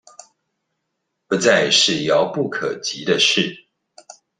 [1.27, 3.67] 不再是遙不可及的事